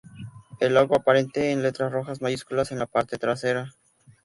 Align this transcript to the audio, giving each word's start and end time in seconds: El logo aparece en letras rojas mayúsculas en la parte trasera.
El 0.59 0.73
logo 0.73 0.95
aparece 0.95 1.51
en 1.51 1.61
letras 1.61 1.91
rojas 1.91 2.21
mayúsculas 2.21 2.71
en 2.71 2.79
la 2.79 2.87
parte 2.87 3.19
trasera. 3.19 3.69